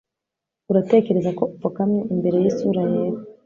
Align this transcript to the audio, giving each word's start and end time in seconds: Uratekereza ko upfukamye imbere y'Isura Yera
Uratekereza 0.71 1.29
ko 1.37 1.43
upfukamye 1.53 2.01
imbere 2.13 2.35
y'Isura 2.43 2.81
Yera 2.91 3.19